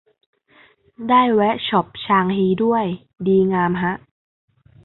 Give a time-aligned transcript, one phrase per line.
[1.09, 2.85] ได้แวะช็อปชางฮีด้วย
[3.27, 3.93] ดีงามฮะ